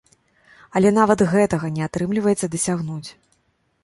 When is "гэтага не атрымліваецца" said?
1.33-2.49